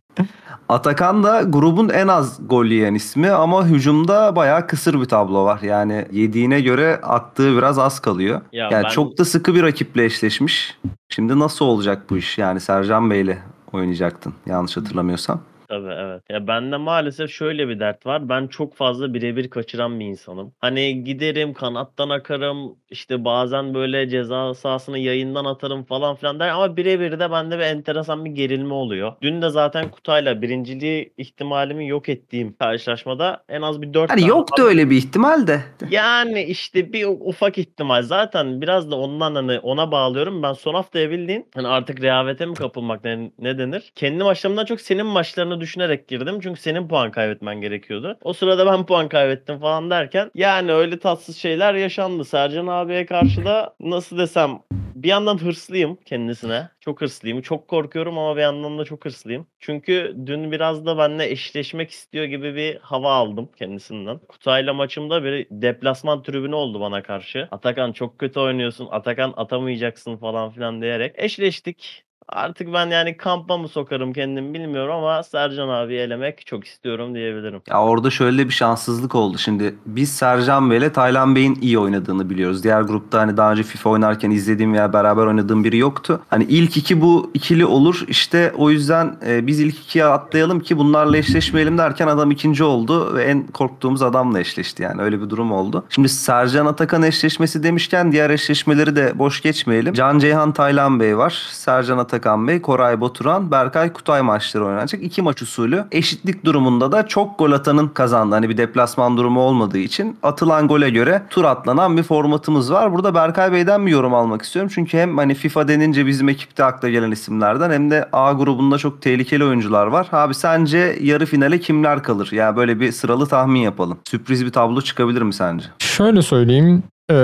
Atakan 0.68 1.23
da 1.25 1.42
grubun 1.42 1.88
en 1.88 2.09
az 2.09 2.38
gol 2.49 2.64
yiyen 2.66 2.94
ismi 2.94 3.30
ama 3.30 3.66
hücumda 3.66 4.37
bayağı 4.37 4.66
kısır 4.66 5.00
bir 5.00 5.04
tablo 5.04 5.44
var. 5.44 5.61
Yani 5.62 6.06
yediğine 6.12 6.61
göre 6.61 7.00
attığı 7.02 7.56
biraz 7.56 7.78
az 7.78 8.00
kalıyor. 8.00 8.40
Ya 8.52 8.68
yani 8.73 8.85
ben- 8.85 8.88
çok 8.88 9.18
da 9.18 9.25
sıkı 9.25 9.54
bir 9.54 9.62
rakiple 9.62 10.04
eşleşmiş. 10.04 10.78
Şimdi 11.09 11.38
nasıl 11.38 11.64
olacak 11.64 12.02
bu 12.11 12.16
iş? 12.16 12.38
Yani 12.38 12.61
Sercan 12.61 13.11
Bey'le 13.11 13.38
oynayacaktın 13.73 14.35
yanlış 14.47 14.76
hatırlamıyorsam. 14.76 15.40
Tabii 15.68 15.92
evet. 15.99 16.23
Ya 16.30 16.47
bende 16.47 16.76
maalesef 16.76 17.30
şöyle 17.30 17.68
bir 17.68 17.80
dert 17.80 18.06
var. 18.06 18.28
Ben 18.28 18.47
çok 18.47 18.75
fazla 18.75 19.14
birebir 19.14 19.50
kaçıran 19.50 20.00
bir 20.00 20.04
insanım. 20.04 20.52
Hani 20.59 21.04
giderim 21.04 21.54
kanattan 21.54 22.09
akarım 22.09 22.76
işte 22.90 23.25
bazen 23.25 23.75
böyle 23.75 24.09
ceza 24.09 24.54
sahasını 24.54 24.99
yayından 24.99 25.44
atarım 25.44 25.85
falan 25.85 26.16
filan 26.16 26.40
der 26.40 26.49
ama 26.49 26.76
birebir 26.76 27.21
de 27.21 27.30
bende 27.30 27.59
bir 27.59 27.64
enteresan 27.64 28.25
bir 28.25 28.30
gerilme 28.30 28.75
oluyor. 28.75 29.12
Dün 29.23 29.42
de 29.42 29.50
zaten 29.50 29.90
Kutay'la 29.90 30.42
birinciliği 30.42 31.12
ihtimalimi 31.16 31.88
yok 31.88 32.09
ettiğim 32.09 32.56
karşılaşmada 32.56 33.44
en 33.49 33.62
az 33.62 33.83
bir 33.83 33.94
4 33.94 34.11
Hani 34.11 34.28
yoktu 34.28 34.62
öyle 34.62 34.90
bir 34.90 34.97
ihtimal 34.97 35.47
de. 35.47 35.61
Yani 35.90 36.42
işte 36.42 36.92
bir 36.92 37.06
ufak 37.06 37.59
ihtimal. 37.59 38.02
Zaten 38.02 38.61
biraz 38.61 38.90
da 38.90 38.97
ondan 38.97 39.35
hani 39.35 39.59
ona 39.59 39.92
bağlıyorum. 39.92 40.42
Ben 40.42 40.52
son 40.52 40.75
haftaya 40.75 41.11
bildiğin 41.11 41.47
hani 41.54 41.68
artık 41.68 42.02
rehavete 42.02 42.47
mi 42.47 42.54
kapılmak 42.54 43.04
ne, 43.04 43.30
ne 43.38 43.59
denir? 43.59 43.92
Kendi 43.94 44.25
maçlarımdan 44.25 44.64
çok 44.64 44.80
senin 44.80 45.06
maçlarını 45.06 45.53
kaybedeceğini 45.54 45.61
düşünerek 45.61 46.08
girdim. 46.08 46.40
Çünkü 46.40 46.61
senin 46.61 46.88
puan 46.88 47.11
kaybetmen 47.11 47.61
gerekiyordu. 47.61 48.18
O 48.23 48.32
sırada 48.32 48.66
ben 48.66 48.87
puan 48.87 49.08
kaybettim 49.08 49.58
falan 49.58 49.90
derken 49.90 50.30
yani 50.34 50.73
öyle 50.73 50.99
tatsız 50.99 51.37
şeyler 51.37 51.75
yaşandı. 51.75 52.25
Sercan 52.25 52.66
abiye 52.66 53.06
karşı 53.06 53.44
da 53.44 53.75
nasıl 53.80 54.18
desem 54.18 54.61
bir 54.94 55.08
yandan 55.08 55.38
hırslıyım 55.38 55.99
kendisine. 56.04 56.68
Çok 56.80 57.00
hırslıyım. 57.00 57.42
Çok 57.42 57.68
korkuyorum 57.68 58.18
ama 58.18 58.37
bir 58.37 58.42
yandan 58.42 58.78
da 58.78 58.84
çok 58.84 59.04
hırslıyım. 59.04 59.46
Çünkü 59.61 60.16
dün 60.26 60.52
biraz 60.52 60.87
da 60.87 60.99
benimle 60.99 61.30
eşleşmek 61.30 61.90
istiyor 61.90 62.25
gibi 62.25 62.54
bir 62.54 62.78
hava 62.80 63.12
aldım 63.12 63.50
kendisinden. 63.58 64.18
Kutay'la 64.28 64.75
maçımda 64.75 65.25
bir 65.25 65.46
deplasman 65.50 66.23
tribünü 66.23 66.54
oldu 66.54 66.80
bana 66.80 67.02
karşı. 67.02 67.49
Atakan 67.50 67.92
çok 67.92 68.18
kötü 68.18 68.40
oynuyorsun. 68.40 68.88
Atakan 68.90 69.34
atamayacaksın 69.37 70.16
falan 70.16 70.50
filan 70.50 70.82
diyerek 70.82 71.14
eşleştik. 71.18 72.04
Artık 72.28 72.73
ben 72.73 72.87
yani 72.87 73.16
kampa 73.16 73.57
mı 73.57 73.69
sokarım 73.69 74.12
kendimi 74.12 74.54
bilmiyorum 74.54 74.95
ama 74.95 75.23
Sercan 75.23 75.69
abi 75.69 75.95
elemek 75.95 76.47
çok 76.47 76.64
istiyorum 76.64 77.14
diyebilirim. 77.14 77.62
Ya 77.71 77.83
orada 77.83 78.11
şöyle 78.11 78.49
bir 78.49 78.52
şanssızlık 78.52 79.14
oldu. 79.14 79.38
Şimdi 79.38 79.75
biz 79.87 80.12
Sercan 80.12 80.71
Bey 80.71 80.78
ile 80.78 80.93
Taylan 80.93 81.37
Bey'in 81.37 81.59
iyi 81.61 81.78
oynadığını 81.78 82.31
biliyoruz. 82.31 82.64
Diğer 82.64 82.83
grupta 82.83 83.21
hani 83.21 83.37
daha 83.37 83.52
önce 83.52 83.62
FIFA 83.62 83.90
oynarken 83.90 84.31
izlediğim 84.31 84.73
veya 84.73 84.93
beraber 84.93 85.26
oynadığım 85.26 85.64
biri 85.64 85.76
yoktu. 85.76 86.21
Hani 86.31 86.45
ilk 86.45 86.76
iki 86.76 87.00
bu 87.00 87.31
ikili 87.35 87.66
olur. 87.66 88.04
İşte 88.09 88.52
o 88.57 88.71
yüzden 88.71 89.16
e, 89.26 89.47
biz 89.47 89.61
ilk 89.61 89.78
ikiye 89.78 90.04
atlayalım 90.04 90.61
ki 90.61 90.78
bunlarla 90.78 91.16
eşleşmeyelim 91.16 91.78
derken 91.78 92.07
adam 92.07 92.31
ikinci 92.31 92.64
oldu 92.64 93.14
ve 93.14 93.25
en 93.25 93.47
korktuğumuz 93.47 94.02
adamla 94.02 94.40
eşleşti 94.40 94.83
yani. 94.83 95.02
Öyle 95.02 95.21
bir 95.21 95.31
durum 95.31 95.52
oldu. 95.52 95.85
Şimdi 95.90 96.09
Sercan 96.09 96.66
Atakan 96.66 97.02
eşleşmesi 97.02 97.62
demişken 97.62 98.12
diğer 98.12 98.31
eşleşmeleri 98.31 98.97
de 98.97 99.19
boş 99.19 99.43
geçmeyelim. 99.43 99.95
Can 99.95 100.19
Ceyhan 100.19 100.52
Taylan 100.52 101.00
Bey 101.00 101.19
var. 101.19 101.49
Sercan 101.50 101.99
Atakan 101.99 102.13
Bey, 102.23 102.62
Koray 102.62 103.00
Baturan, 103.00 103.50
Berkay 103.50 103.92
Kutay 103.92 104.23
maçları 104.23 104.66
oynanacak. 104.66 105.02
İki 105.02 105.23
maç 105.23 105.42
usulü. 105.42 105.85
Eşitlik 105.92 106.44
durumunda 106.44 106.92
da 106.92 107.06
çok 107.06 107.38
gol 107.38 107.52
atanın 107.52 107.88
kazandı. 107.88 108.35
Hani 108.35 108.49
bir 108.49 108.56
deplasman 108.56 109.16
durumu 109.16 109.40
olmadığı 109.40 109.78
için 109.78 110.16
atılan 110.23 110.68
gole 110.68 110.90
göre 110.90 111.23
tur 111.30 111.44
atlanan 111.44 111.97
bir 111.97 112.02
formatımız 112.02 112.73
var. 112.73 112.92
Burada 112.92 113.14
Berkay 113.14 113.52
Bey'den 113.52 113.87
bir 113.87 113.90
yorum 113.90 114.14
almak 114.14 114.42
istiyorum. 114.42 114.71
Çünkü 114.75 114.99
hem 114.99 115.18
hani 115.18 115.35
FIFA 115.35 115.68
denince 115.68 116.06
bizim 116.06 116.28
ekipte 116.28 116.64
akla 116.64 116.88
gelen 116.88 117.11
isimlerden 117.11 117.71
hem 117.71 117.90
de 117.90 118.09
A 118.12 118.33
grubunda 118.33 118.78
çok 118.78 119.02
tehlikeli 119.02 119.44
oyuncular 119.44 119.87
var. 119.87 120.09
Abi 120.12 120.35
sence 120.35 120.97
yarı 121.00 121.26
finale 121.26 121.61
kimler 121.61 122.02
kalır? 122.02 122.28
Ya 122.33 122.56
böyle 122.56 122.80
bir 122.80 122.92
sıralı 122.92 123.26
tahmin 123.26 123.61
yapalım. 123.61 123.99
Sürpriz 124.04 124.44
bir 124.47 124.52
tablo 124.52 124.80
çıkabilir 124.80 125.23
mi 125.23 125.35
sence? 125.35 125.66
Şöyle 125.78 126.23
söyleyeyim. 126.23 126.83
E, 127.11 127.14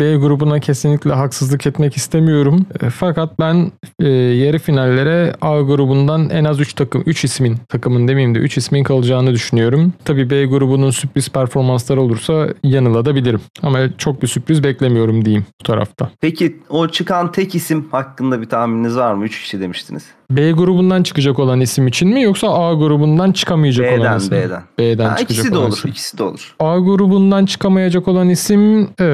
B 0.00 0.16
grubuna 0.16 0.60
kesinlikle 0.60 1.12
haksızlık 1.12 1.66
etmek 1.66 1.96
istemiyorum. 1.96 2.66
E, 2.82 2.90
Fakat 2.90 3.38
ben 3.38 3.72
e, 4.00 4.08
yarı 4.08 4.58
finallere 4.58 5.34
A 5.40 5.60
grubundan 5.60 6.30
en 6.30 6.44
az 6.44 6.60
3 6.60 6.74
takım, 6.74 7.02
3 7.06 7.24
ismin, 7.24 7.56
takımın 7.68 8.08
demeyeyim 8.08 8.34
de 8.34 8.38
3 8.38 8.58
ismin 8.58 8.84
kalacağını 8.84 9.32
düşünüyorum. 9.32 9.92
Tabii 10.04 10.30
B 10.30 10.44
grubunun 10.46 10.90
sürpriz 10.90 11.28
performansları 11.28 12.00
olursa 12.00 12.48
yanılabilirim. 12.64 13.40
Ama 13.62 13.78
çok 13.98 14.22
bir 14.22 14.26
sürpriz 14.26 14.64
beklemiyorum 14.64 15.24
diyeyim 15.24 15.46
bu 15.60 15.64
tarafta. 15.64 16.10
Peki 16.20 16.56
o 16.68 16.88
çıkan 16.88 17.32
tek 17.32 17.54
isim 17.54 17.84
hakkında 17.90 18.40
bir 18.40 18.48
tahmininiz 18.48 18.96
var 18.96 19.14
mı? 19.14 19.24
3 19.24 19.40
kişi 19.42 19.60
demiştiniz. 19.60 20.04
B 20.30 20.50
grubundan 20.52 21.02
çıkacak 21.02 21.38
olan 21.38 21.60
isim 21.60 21.86
için 21.86 22.08
mi 22.08 22.22
yoksa 22.22 22.48
A 22.54 22.74
grubundan 22.74 23.32
çıkamayacak 23.32 23.86
olan 23.98 24.00
B'den 24.00 24.16
isim? 24.18 24.30
B'den. 24.32 24.62
B'den 24.78 25.08
Ha, 25.08 25.16
çıkacak 25.16 25.30
ikisi 25.30 25.52
de 25.52 25.58
olan 25.58 25.66
olur. 25.68 25.76
isim. 25.76 25.90
ikisi 25.90 26.18
de 26.18 26.22
olur. 26.22 26.54
A 26.60 26.78
grubundan 26.78 27.46
çıkamayacak 27.46 28.08
olan 28.08 28.28
isim 28.28 28.88
e, 29.00 29.04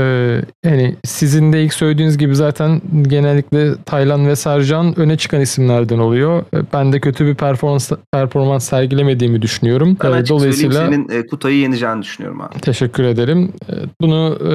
yani 0.64 0.94
sizin 1.04 1.52
de 1.52 1.64
ilk 1.64 1.74
söylediğiniz 1.74 2.18
gibi 2.18 2.34
zaten 2.36 2.80
genellikle 3.02 3.74
Taylan 3.86 4.26
ve 4.26 4.36
Sercan 4.36 5.00
öne 5.00 5.16
çıkan 5.16 5.40
isimlerden 5.40 5.98
oluyor. 5.98 6.40
E, 6.54 6.58
Ben 6.72 6.92
de 6.92 7.00
kötü 7.00 7.26
bir 7.26 7.34
performans 7.34 7.92
performans 8.12 8.64
sergilemediğimi 8.68 9.42
düşünüyorum. 9.42 9.96
Ben 10.04 10.10
E, 10.10 10.14
açık 10.14 10.28
dolayısıyla 10.28 10.86
senin 10.86 11.08
e, 11.08 11.26
Kutay'ı 11.26 11.56
yeneceğini 11.56 12.02
düşünüyorum 12.02 12.40
abi. 12.40 12.60
teşekkür 12.60 13.04
ederim. 13.04 13.52
E, 13.68 13.72
Bunu 14.00 14.38
e, 14.52 14.54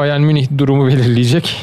Bayern 0.00 0.20
Münih 0.20 0.46
durumu 0.58 0.86
belirleyecek. 0.86 1.56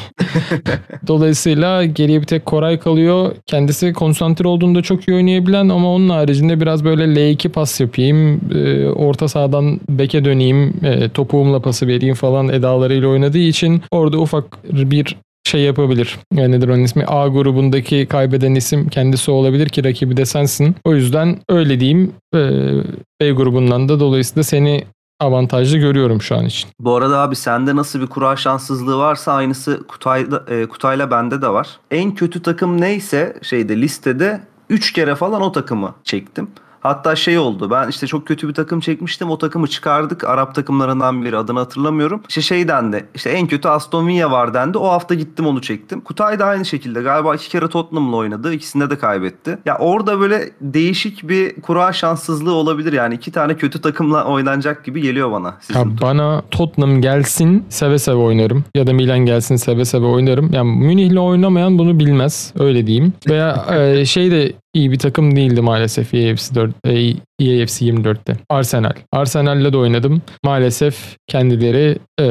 Dolayısıyla 1.06 1.84
geriye 1.84 2.20
bir 2.20 2.26
tek 2.26 2.46
Koray 2.46 2.78
kalıyor. 2.78 3.32
Kendisi 3.46 3.92
konsantre 3.92 4.48
olduğunda 4.48 4.82
çok 4.82 5.08
iyi 5.08 5.14
oynayabilen 5.14 5.68
ama 5.68 5.94
onun 5.94 6.08
haricinde 6.08 6.60
biraz 6.60 6.84
böyle 6.84 7.04
L2 7.04 7.48
pas 7.48 7.80
yapayım, 7.80 8.40
e, 8.54 8.88
orta 8.88 9.28
sahadan 9.28 9.80
beke 9.88 10.24
döneyim, 10.24 10.74
e, 10.84 11.08
topuğumla 11.08 11.60
pası 11.60 11.86
vereyim 11.86 12.14
falan 12.14 12.48
edalarıyla 12.48 13.08
oynadığı 13.08 13.38
için 13.38 13.82
orada 13.90 14.18
ufak 14.18 14.44
bir 14.72 15.16
şey 15.44 15.60
yapabilir. 15.60 16.18
Yani 16.34 16.52
nedir 16.52 16.68
onun 16.68 16.82
ismi? 16.82 17.04
A 17.06 17.28
grubundaki 17.28 18.06
kaybeden 18.06 18.54
isim 18.54 18.88
kendisi 18.88 19.30
olabilir 19.30 19.68
ki 19.68 19.84
rakibi 19.84 20.16
de 20.16 20.26
sensin. 20.26 20.76
O 20.84 20.94
yüzden 20.94 21.36
öyle 21.48 21.80
diyeyim. 21.80 22.12
E, 22.34 22.38
B 23.20 23.30
grubundan 23.30 23.88
da 23.88 24.00
dolayısıyla 24.00 24.42
seni 24.42 24.84
avantajlı 25.20 25.78
görüyorum 25.78 26.22
şu 26.22 26.36
an 26.36 26.46
için. 26.46 26.70
Bu 26.80 26.96
arada 26.96 27.18
abi 27.18 27.36
sende 27.36 27.76
nasıl 27.76 28.00
bir 28.00 28.06
kura 28.06 28.36
şanssızlığı 28.36 28.98
varsa 28.98 29.32
aynısı 29.32 29.86
Kutay'da, 29.88 30.44
e, 30.48 30.66
Kutay'la 30.66 31.10
bende 31.10 31.42
de 31.42 31.48
var. 31.48 31.80
En 31.90 32.14
kötü 32.14 32.42
takım 32.42 32.80
neyse 32.80 33.36
şeyde 33.42 33.80
listede 33.80 34.40
3 34.70 34.92
kere 34.92 35.14
falan 35.14 35.42
o 35.42 35.52
takımı 35.52 35.94
çektim. 36.04 36.50
Hatta 36.80 37.16
şey 37.16 37.38
oldu 37.38 37.70
ben 37.70 37.88
işte 37.88 38.06
çok 38.06 38.26
kötü 38.26 38.48
bir 38.48 38.54
takım 38.54 38.80
çekmiştim 38.80 39.30
o 39.30 39.38
takımı 39.38 39.66
çıkardık 39.66 40.24
Arap 40.24 40.54
takımlarından 40.54 41.24
biri 41.24 41.36
adını 41.36 41.58
hatırlamıyorum. 41.58 42.22
İşte 42.28 42.40
şey 42.40 42.68
dendi 42.68 43.06
işte 43.14 43.30
en 43.30 43.46
kötü 43.46 43.68
Aston 43.68 44.06
Villa 44.06 44.30
var 44.30 44.54
dendi 44.54 44.78
o 44.78 44.88
hafta 44.88 45.14
gittim 45.14 45.46
onu 45.46 45.62
çektim. 45.62 46.00
Kutay 46.00 46.38
da 46.38 46.44
aynı 46.44 46.64
şekilde 46.64 47.02
galiba 47.02 47.34
iki 47.34 47.48
kere 47.48 47.68
Tottenham'la 47.68 48.16
oynadı 48.16 48.52
ikisinde 48.52 48.90
de 48.90 48.98
kaybetti. 48.98 49.58
Ya 49.66 49.78
orada 49.78 50.20
böyle 50.20 50.50
değişik 50.60 51.28
bir 51.28 51.60
kura 51.60 51.92
şanssızlığı 51.92 52.52
olabilir 52.52 52.92
yani 52.92 53.14
iki 53.14 53.32
tane 53.32 53.56
kötü 53.56 53.80
takımla 53.80 54.24
oynanacak 54.24 54.84
gibi 54.84 55.02
geliyor 55.02 55.32
bana. 55.32 55.54
Ya 55.74 55.84
bana 56.02 56.42
Tottenham 56.50 57.00
gelsin 57.00 57.64
seve 57.68 57.98
seve 57.98 58.16
oynarım. 58.16 58.64
Ya 58.74 58.86
da 58.86 58.92
Milan 58.92 59.18
gelsin 59.18 59.56
seve 59.56 59.84
seve 59.84 60.06
oynarım. 60.06 60.50
Yani 60.52 60.70
Münih'le 60.70 61.18
oynamayan 61.18 61.78
bunu 61.78 61.98
bilmez. 61.98 62.52
Öyle 62.58 62.86
diyeyim. 62.86 63.12
Veya 63.28 63.66
e, 63.70 64.04
şey 64.04 64.30
de 64.30 64.52
iyi 64.74 64.92
bir 64.92 64.98
takım 64.98 65.36
değildi 65.36 65.60
maalesef 65.60 66.14
EAFC 66.14 66.54
4 66.54 66.74
e, 66.84 66.90
EAFC 67.40 67.86
24'te. 67.86 68.36
Arsenal. 68.48 68.92
Arsenal'le 69.12 69.72
de 69.72 69.76
oynadım. 69.76 70.22
Maalesef 70.44 71.16
kendileri 71.26 71.98
e, 72.20 72.24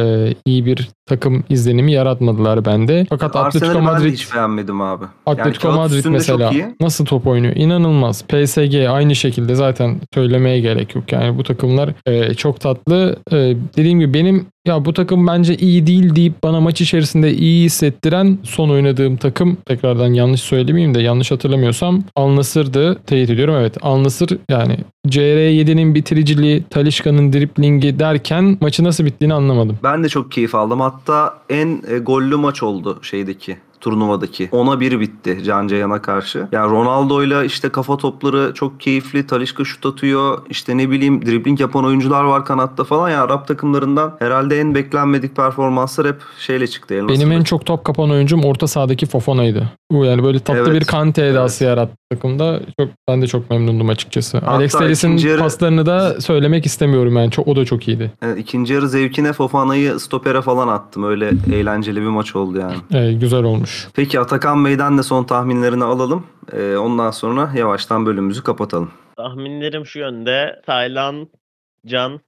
iyi 0.46 0.66
bir 0.66 0.90
takım 1.10 1.44
izlenimi 1.50 1.92
yaratmadılar 1.92 2.66
bende. 2.66 3.06
Fakat 3.10 3.36
Atletico 3.36 3.66
Arsenal'i 3.66 3.88
ben 3.88 3.94
de 3.94 3.98
Madrid 3.98 4.14
hiç 4.14 4.34
beğenmedim 4.34 4.82
abi. 4.82 5.06
Atletico 5.26 5.68
kağıt 5.68 5.76
Madrid 5.76 6.06
mesela 6.06 6.52
nasıl 6.82 7.06
top 7.06 7.28
oynuyor? 7.28 7.56
İnanılmaz. 7.56 8.24
PSG 8.24 8.76
aynı 8.90 9.16
şekilde 9.16 9.56
zaten 9.56 9.96
söylemeye 10.14 10.60
gerek 10.60 10.96
yok. 10.96 11.12
Yani 11.12 11.38
bu 11.38 11.44
takımlar 11.44 11.90
e, 12.06 12.34
çok 12.34 12.60
tatlı. 12.60 13.16
E, 13.32 13.36
dediğim 13.78 14.00
gibi 14.00 14.14
benim 14.14 14.46
ya 14.68 14.86
bu 14.86 14.94
takım 14.94 15.28
bence 15.28 15.56
iyi 15.56 15.88
değil 15.88 16.16
deyip 16.16 16.44
bana 16.44 16.60
maç 16.60 16.82
içerisinde 16.82 17.34
iyi 17.34 17.66
hissettiren 17.66 18.38
son 18.44 18.70
oynadığım 18.70 19.18
takım 19.18 19.58
tekrardan 19.66 20.14
yanlış 20.14 20.42
söylemeyeyim 20.42 20.96
de 20.96 21.02
yanlış 21.02 21.32
hatırlamıyorsam 21.32 22.04
Al 22.16 22.36
Nassr'dı. 22.36 22.96
Teyit 22.96 23.30
ediyorum 23.30 23.56
evet. 23.60 23.78
Al 23.82 24.04
Nassr 24.04 24.38
yani 24.50 24.78
CR7'nin 25.08 25.96
bitiriciliği, 25.96 26.64
Talişka'nın 26.70 27.34
driplingi 27.34 28.00
derken 28.00 28.58
maçı 28.62 28.84
nasıl 28.84 29.06
bittiğini 29.06 29.34
anlamadım. 29.34 29.80
Ben 29.84 30.04
de 30.04 30.10
çok 30.10 30.32
keyif 30.32 30.56
aldım. 30.56 30.80
Hatta 30.80 30.99
en 31.50 31.84
e, 31.88 31.98
gollü 31.98 32.36
maç 32.36 32.64
oldu 32.64 33.00
şeydeki 33.04 33.58
turnuvadaki. 33.82 34.50
Ona 34.52 34.80
bir 34.80 35.00
bitti 35.00 35.38
Can 35.46 35.68
Ceyhan'a 35.68 36.02
karşı. 36.02 36.48
Yani 36.52 36.72
Ronaldo'yla 36.72 37.44
işte 37.44 37.70
kafa 37.70 37.98
topları 37.98 38.52
çok 38.54 38.80
keyifli. 38.80 39.28
Talişka 39.28 39.64
şut 39.66 39.86
atıyor. 39.86 40.38
İşte 40.50 40.78
ne 40.78 40.90
bileyim 40.90 41.26
dribbling 41.26 41.60
yapan 41.62 41.86
oyuncular 41.86 42.24
var 42.24 42.46
kanatta 42.46 42.84
falan. 42.84 43.10
Ya 43.10 43.24
Arap 43.24 43.48
takımlarından 43.48 44.16
herhalde 44.20 44.60
en 44.60 44.76
beklenmedik 44.76 45.36
performanslar 45.36 46.08
hep 46.08 46.22
şeyle 46.40 46.68
çıktı. 46.68 46.94
El 46.94 47.08
Benim 47.08 47.32
en 47.32 47.44
çok 47.44 47.66
top 47.66 47.84
kapan 47.84 48.12
oyuncum 48.12 48.44
orta 48.44 48.68
sahadaki 48.68 49.06
Fofona'ydı. 49.06 49.72
Bu 49.92 50.06
yani 50.06 50.24
böyle 50.24 50.40
tatlı 50.40 50.62
Evet. 50.72 50.82
bir 50.82 50.86
Kante 50.86 51.26
edası 51.26 51.64
yarattı 51.64 51.96
takımda. 52.12 52.60
Çok 52.80 52.90
ben 53.08 53.22
de 53.22 53.28
çok 53.28 53.50
memnundum 53.50 53.90
açıkçası. 53.90 54.38
Hatta 54.38 54.52
Alex 54.80 55.04
ikinci 55.04 55.28
yarı- 55.28 55.40
paslarını 55.40 55.86
da 55.86 56.22
söylemek 56.22 56.66
istemiyorum 56.66 57.18
yani. 57.18 57.32
Çok, 57.32 57.48
o 57.48 57.56
da 57.56 57.66
çok 57.66 57.88
iyiydi. 57.88 58.12
Evet, 58.22 58.40
ikinci 58.40 58.74
yarı 58.74 58.90
zevkine 58.90 59.34
Fofana'yı 59.34 60.00
stopere 60.00 60.42
falan 60.42 60.68
attım. 60.68 61.04
Öyle 61.04 61.32
eğlenceli 61.54 62.02
bir 62.02 62.08
maç 62.08 62.36
oldu 62.36 62.60
yani. 62.60 62.76
Ee, 62.94 63.14
güzel 63.14 63.44
olmuş. 63.44 63.69
Peki 63.96 64.20
Atakan 64.20 64.66
Bey'den 64.66 64.98
de 64.98 65.04
son 65.04 65.24
tahminlerini 65.24 65.84
alalım. 65.84 66.28
Ee, 66.54 66.78
ondan 66.78 67.12
sonra 67.12 67.52
yavaştan 67.56 68.06
bölümümüzü 68.06 68.44
kapatalım. 68.44 68.92
Tahminlerim 69.18 69.86
şu 69.86 70.00
yönde. 70.00 70.62
Taylan, 70.66 71.30
Can. 71.86 72.20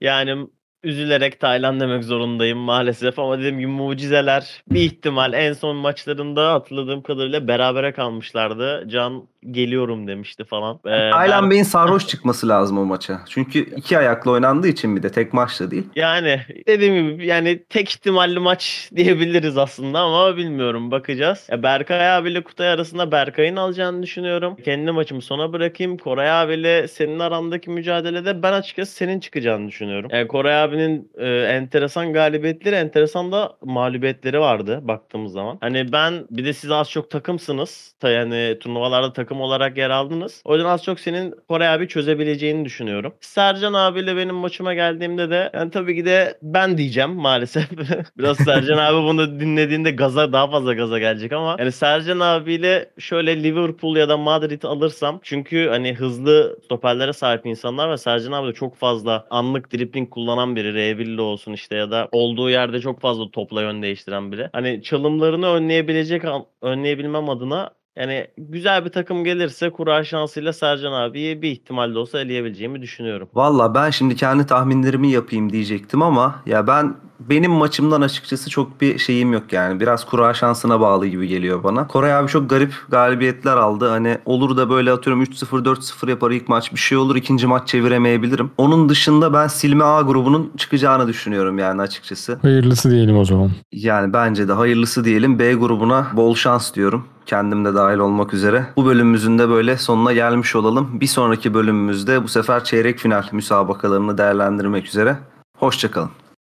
Yani 0.00 0.46
üzülerek 0.82 1.40
Tayland 1.40 1.80
demek 1.80 2.04
zorundayım 2.04 2.58
maalesef 2.58 3.18
ama 3.18 3.38
dediğim 3.38 3.58
gibi 3.58 3.70
mucizeler 3.70 4.62
bir 4.70 4.80
ihtimal 4.80 5.32
en 5.32 5.52
son 5.52 5.76
maçlarında 5.76 6.52
hatırladığım 6.52 7.02
kadarıyla 7.02 7.48
berabere 7.48 7.92
kalmışlardı. 7.92 8.84
Can 8.88 9.28
geliyorum 9.50 10.06
demişti 10.06 10.44
falan. 10.44 10.80
Ee, 10.86 11.10
Taylan 11.10 11.42
ben- 11.42 11.50
Bey'in 11.50 11.62
sarhoş 11.62 12.06
çıkması 12.06 12.48
lazım 12.48 12.78
o 12.78 12.84
maça. 12.84 13.20
Çünkü 13.28 13.58
iki 13.76 13.98
ayaklı 13.98 14.30
oynandığı 14.30 14.68
için 14.68 14.96
bir 14.96 15.02
de 15.02 15.10
tek 15.12 15.32
maçta 15.32 15.70
değil. 15.70 15.84
Yani 15.96 16.40
dediğim 16.66 17.08
gibi 17.10 17.26
yani 17.26 17.64
tek 17.68 17.90
ihtimalli 17.90 18.38
maç 18.38 18.90
diyebiliriz 18.96 19.58
aslında 19.58 20.00
ama 20.00 20.36
bilmiyorum 20.36 20.90
bakacağız. 20.90 21.46
Ya 21.50 21.62
Berkay 21.62 22.12
abiyle 22.16 22.44
Kutay 22.44 22.68
arasında 22.68 23.12
Berkay'ın 23.12 23.56
alacağını 23.56 24.02
düşünüyorum. 24.02 24.56
Kendi 24.64 24.90
maçımı 24.92 25.22
sona 25.22 25.52
bırakayım. 25.52 25.98
Koray 25.98 26.30
abiyle 26.30 26.88
senin 26.88 27.18
arandaki 27.18 27.70
mücadelede 27.70 28.42
ben 28.42 28.52
açıkçası 28.52 28.92
senin 28.92 29.20
çıkacağını 29.20 29.68
düşünüyorum. 29.68 30.10
Yani 30.12 30.28
Koray 30.28 30.62
abinin 30.62 31.10
e, 31.18 31.26
enteresan 31.28 32.12
galibiyetleri, 32.12 32.74
enteresan 32.76 33.32
da 33.32 33.52
mağlubiyetleri 33.64 34.40
vardı 34.40 34.80
baktığımız 34.82 35.32
zaman. 35.32 35.58
Hani 35.60 35.92
ben 35.92 36.26
bir 36.30 36.44
de 36.44 36.52
siz 36.52 36.70
az 36.70 36.90
çok 36.90 37.10
takımsınız. 37.10 37.94
Ta- 38.00 38.10
Yani 38.10 38.56
turnuvalarda 38.60 39.12
takım 39.12 39.35
olarak 39.40 39.76
yer 39.76 39.90
aldınız. 39.90 40.42
O 40.44 40.54
yüzden 40.54 40.68
az 40.68 40.84
çok 40.84 41.00
senin 41.00 41.34
Koray 41.48 41.68
abi 41.68 41.88
çözebileceğini 41.88 42.64
düşünüyorum. 42.64 43.14
Sercan 43.20 43.72
abiyle 43.72 44.16
benim 44.16 44.34
maçıma 44.34 44.74
geldiğimde 44.74 45.30
de 45.30 45.50
yani 45.54 45.70
tabii 45.70 45.96
ki 45.96 46.04
de 46.04 46.38
ben 46.42 46.78
diyeceğim 46.78 47.10
maalesef. 47.10 47.66
Biraz 48.18 48.36
Sercan 48.36 48.78
abi 48.78 48.96
bunu 48.96 49.40
dinlediğinde 49.40 49.90
gaza 49.90 50.32
daha 50.32 50.50
fazla 50.50 50.74
gaza 50.74 50.98
gelecek 50.98 51.32
ama 51.32 51.56
yani 51.58 51.72
Sercan 51.72 52.20
abiyle 52.20 52.90
şöyle 52.98 53.42
Liverpool 53.42 53.96
ya 53.96 54.08
da 54.08 54.16
Madrid 54.16 54.62
alırsam 54.62 55.20
çünkü 55.22 55.68
hani 55.68 55.94
hızlı 55.94 56.58
stoperlere 56.64 57.12
sahip 57.12 57.46
insanlar 57.46 57.90
ve 57.90 57.96
Sercan 57.96 58.32
abi 58.32 58.48
de 58.48 58.52
çok 58.52 58.76
fazla 58.76 59.26
anlık 59.30 59.72
dribbling 59.72 60.10
kullanan 60.10 60.56
biri. 60.56 60.66
R1'li 60.68 61.20
olsun 61.20 61.52
işte 61.52 61.76
ya 61.76 61.90
da 61.90 62.08
olduğu 62.12 62.50
yerde 62.50 62.80
çok 62.80 63.00
fazla 63.00 63.30
topla 63.30 63.62
yön 63.62 63.82
değiştiren 63.82 64.32
biri. 64.32 64.48
Hani 64.52 64.82
çalımlarını 64.82 65.46
önleyebilecek 65.46 66.22
önleyebilmem 66.62 67.30
adına 67.30 67.70
yani 67.96 68.26
güzel 68.38 68.84
bir 68.84 68.90
takım 68.90 69.24
gelirse 69.24 69.70
kura 69.70 70.04
şansıyla 70.04 70.52
Sercan 70.52 70.92
abiyi 70.92 71.42
bir 71.42 71.50
ihtimalle 71.50 71.98
olsa 71.98 72.20
eleyebileceğimi 72.20 72.82
düşünüyorum. 72.82 73.28
Valla 73.34 73.74
ben 73.74 73.90
şimdi 73.90 74.16
kendi 74.16 74.46
tahminlerimi 74.46 75.10
yapayım 75.10 75.52
diyecektim 75.52 76.02
ama 76.02 76.34
ya 76.46 76.66
ben 76.66 76.94
benim 77.20 77.52
maçımdan 77.52 78.00
açıkçası 78.00 78.50
çok 78.50 78.80
bir 78.80 78.98
şeyim 78.98 79.32
yok 79.32 79.52
yani. 79.52 79.80
Biraz 79.80 80.04
kura 80.04 80.34
şansına 80.34 80.80
bağlı 80.80 81.06
gibi 81.06 81.28
geliyor 81.28 81.64
bana. 81.64 81.86
Koray 81.86 82.14
abi 82.14 82.28
çok 82.28 82.50
garip 82.50 82.74
galibiyetler 82.88 83.56
aldı. 83.56 83.88
Hani 83.88 84.18
olur 84.24 84.56
da 84.56 84.70
böyle 84.70 84.92
atıyorum 84.92 85.22
3-0 85.22 85.64
4-0 85.64 86.10
yapar 86.10 86.30
ilk 86.30 86.48
maç 86.48 86.72
bir 86.72 86.78
şey 86.78 86.98
olur 86.98 87.16
ikinci 87.16 87.46
maç 87.46 87.68
çeviremeyebilirim. 87.68 88.50
Onun 88.58 88.88
dışında 88.88 89.32
ben 89.32 89.46
Silme 89.46 89.84
A 89.84 90.02
grubunun 90.02 90.52
çıkacağını 90.56 91.08
düşünüyorum 91.08 91.58
yani 91.58 91.82
açıkçası. 91.82 92.38
Hayırlısı 92.42 92.90
diyelim 92.90 93.18
o 93.18 93.24
zaman. 93.24 93.50
Yani 93.72 94.12
bence 94.12 94.48
de 94.48 94.52
hayırlısı 94.52 95.04
diyelim. 95.04 95.38
B 95.38 95.54
grubuna 95.54 96.06
bol 96.12 96.34
şans 96.34 96.74
diyorum. 96.74 97.04
Kendim 97.26 97.64
de 97.64 97.74
dahil 97.74 97.98
olmak 97.98 98.34
üzere. 98.34 98.66
Bu 98.76 98.86
bölümümüzün 98.86 99.38
de 99.38 99.48
böyle 99.48 99.76
sonuna 99.76 100.12
gelmiş 100.12 100.56
olalım. 100.56 101.00
Bir 101.00 101.06
sonraki 101.06 101.54
bölümümüzde 101.54 102.22
bu 102.22 102.28
sefer 102.28 102.64
çeyrek 102.64 102.98
final 102.98 103.24
müsabakalarını 103.32 104.18
değerlendirmek 104.18 104.86
üzere. 104.86 105.18
Hoşçakalın. 105.58 106.10